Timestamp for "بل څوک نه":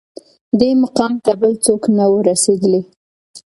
1.41-2.05